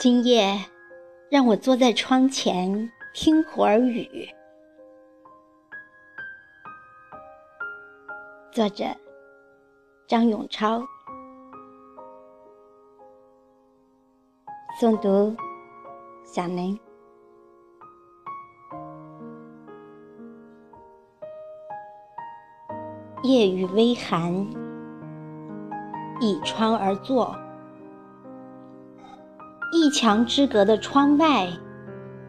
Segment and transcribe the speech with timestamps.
[0.00, 0.58] 今夜，
[1.30, 4.26] 让我坐在窗前听会儿雨。
[8.50, 8.86] 作者：
[10.08, 10.82] 张永超。
[14.80, 15.36] 诵读：
[16.24, 16.80] 小林。
[23.22, 24.32] 夜雨微寒，
[26.22, 27.36] 倚窗而坐。
[29.80, 31.48] 一墙之隔的窗外，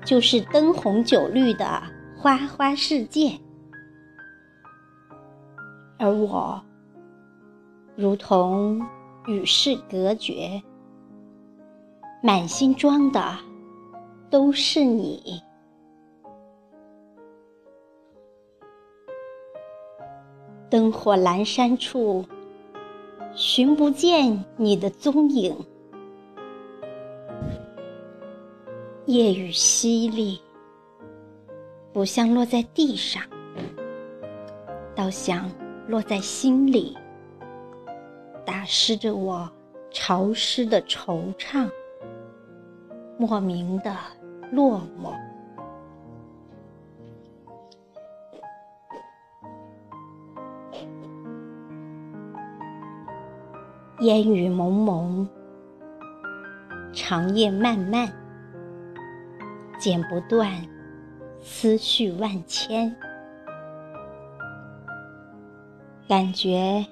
[0.06, 1.84] 就是灯红酒绿的
[2.16, 3.38] 花花世界，
[6.00, 6.64] 而我
[7.98, 8.82] 如同
[9.28, 10.64] 与世隔绝，
[12.24, 13.38] 满心装的
[14.30, 15.42] 都是你。
[20.70, 22.24] 灯火阑珊处，
[23.36, 25.54] 寻不见你的踪影。
[29.12, 30.40] 夜雨淅沥，
[31.92, 33.22] 不像落在地上，
[34.96, 35.52] 倒像
[35.86, 36.98] 落在心里，
[38.46, 39.52] 打湿着我
[39.92, 41.70] 潮湿的惆怅，
[43.18, 43.94] 莫名的
[44.50, 45.12] 落寞。
[54.00, 55.28] 烟雨蒙蒙，
[56.94, 58.21] 长夜漫漫。
[59.82, 60.48] 剪不断，
[61.42, 62.96] 思绪万千。
[66.08, 66.86] 感觉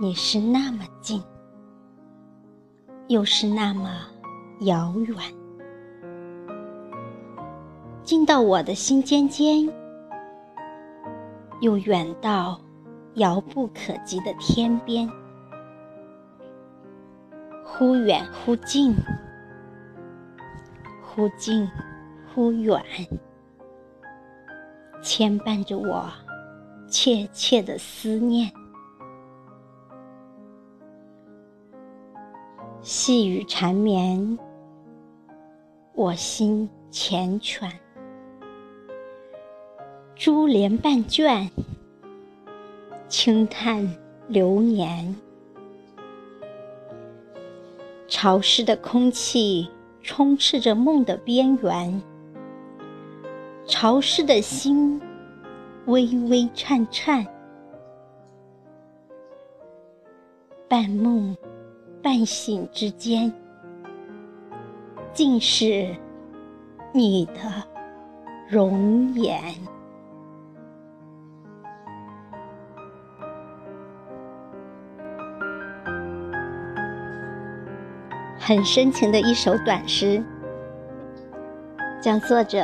[0.00, 1.22] 你是那么近，
[3.08, 3.90] 又是那么
[4.60, 5.16] 遥远，
[8.02, 9.70] 近到我的心尖尖，
[11.60, 12.58] 又远到
[13.16, 15.06] 遥不可及的天边，
[17.62, 18.96] 忽远忽近，
[21.04, 21.68] 忽近。
[22.32, 22.80] 忽远，
[25.02, 26.08] 牵绊着我
[26.88, 28.50] 切切的思念。
[32.82, 34.38] 细雨缠绵，
[35.92, 37.68] 我心缱绻。
[40.14, 41.50] 珠帘半卷，
[43.08, 43.92] 轻叹
[44.28, 45.16] 流年。
[48.06, 49.68] 潮湿的空气
[50.02, 52.00] 充斥着梦的边缘。
[53.80, 55.00] 潮湿的心，
[55.86, 57.26] 微微颤颤，
[60.68, 61.34] 半梦
[62.02, 63.32] 半醒之间，
[65.14, 65.96] 尽是
[66.92, 67.40] 你的
[68.50, 69.42] 容颜。
[78.38, 80.22] 很深情的一首短诗，
[81.98, 82.60] 将作者。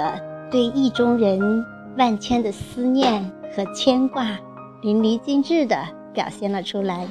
[0.50, 1.64] 对意中人
[1.96, 3.24] 万千的思念
[3.54, 4.38] 和牵挂，
[4.82, 5.76] 淋漓尽致地
[6.14, 7.06] 表现了出来。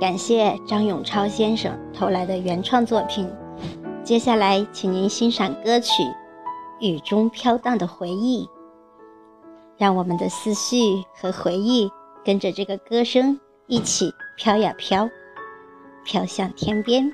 [0.00, 3.30] 感谢张永超先生投来的原创作品。
[4.04, 6.02] 接下来，请您欣赏歌曲
[6.80, 8.44] 《雨中飘荡的回忆》，
[9.78, 10.76] 让我们的思绪
[11.14, 11.90] 和回忆
[12.24, 15.08] 跟着这个歌声一起飘呀飘，
[16.04, 17.10] 飘向天边，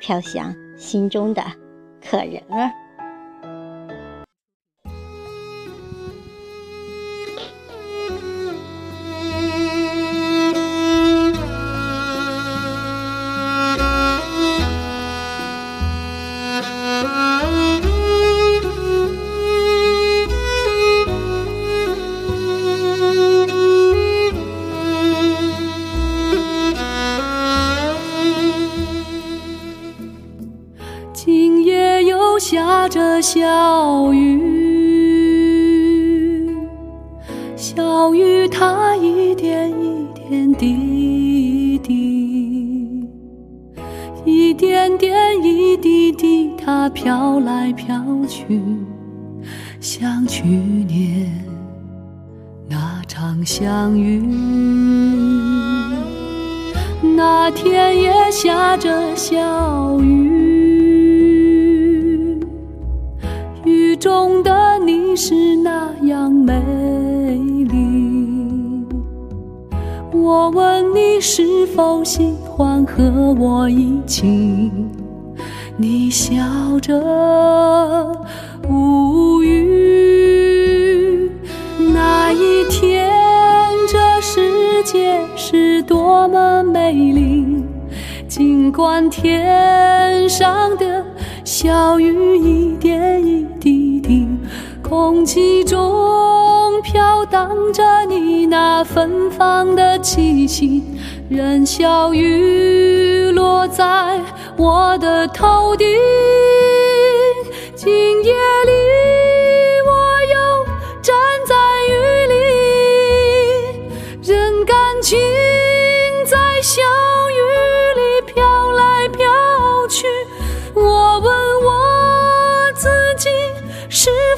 [0.00, 1.42] 飘向心中的
[2.02, 2.72] 可人儿。
[32.88, 34.40] 着小雨，
[37.56, 43.08] 小雨它一点一点滴滴，
[44.24, 48.62] 一点点一滴滴，它飘来飘去，
[49.80, 51.32] 像去年
[52.68, 54.22] 那场相遇。
[57.16, 60.45] 那天也下着小雨。
[64.16, 66.54] 中的你是那样美
[67.68, 68.82] 丽，
[70.10, 74.72] 我问你是否喜欢和我一起，
[75.76, 76.34] 你笑
[76.80, 76.98] 着
[78.70, 81.30] 无语。
[81.92, 83.12] 那一天，
[83.86, 87.62] 这世界是多么美丽，
[88.26, 91.04] 尽管天上的。
[91.44, 93.35] 小雨一点一，
[94.88, 100.80] 空气中飘荡着你那芬芳的气息，
[101.28, 104.20] 任小雨落在
[104.56, 105.88] 我的头顶。
[107.74, 108.32] 今夜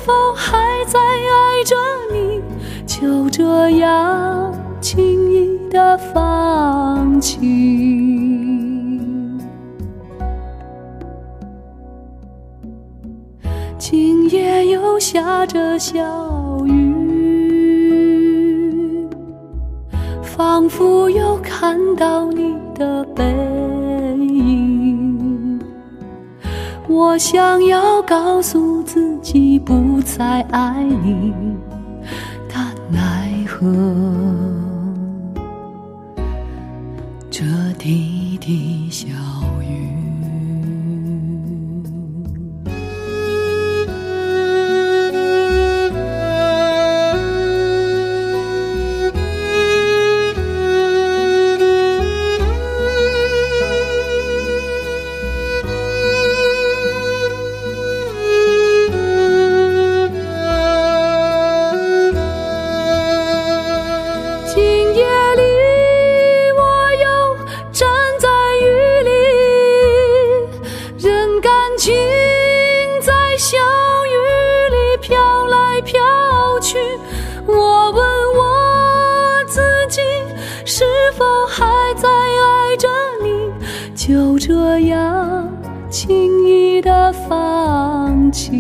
[0.09, 0.57] 否还
[0.87, 1.77] 在爱着
[2.11, 2.41] 你？
[2.87, 4.51] 就这样
[4.81, 7.37] 轻易的放弃。
[13.77, 16.01] 今夜又下着小
[16.65, 16.97] 雨，
[20.23, 23.23] 仿佛又看到你的背
[26.89, 31.35] 我想要告诉自己不再爱你，
[32.53, 33.67] 但奈何
[37.31, 37.45] 这
[37.79, 39.07] 滴滴小
[39.61, 39.88] 雨。
[71.79, 71.95] 情
[73.01, 74.17] 在小雨
[74.75, 76.03] 里飘来飘
[76.61, 76.77] 去。
[77.47, 78.03] 我问
[78.35, 80.01] 我自己，
[80.65, 81.65] 是否还
[81.95, 82.89] 在爱着
[83.23, 83.53] 你？
[83.95, 85.49] 就这样
[85.89, 88.59] 轻易的放弃。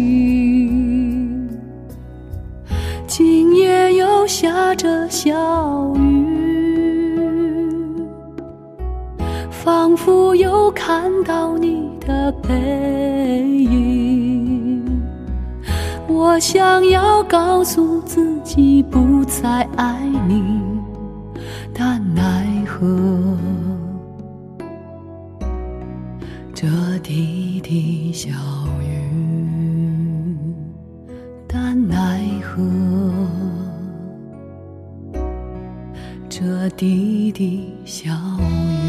[3.09, 6.25] 今夜又下着小雨，
[9.51, 14.83] 仿佛又看到你的背影。
[16.09, 20.43] 我想要告诉自己不再爱你，
[21.75, 23.37] 但奈何
[26.55, 26.67] 这
[27.03, 28.31] 滴滴小
[28.81, 30.35] 雨，
[31.47, 32.65] 但奈何
[36.31, 38.88] 这滴滴小雨。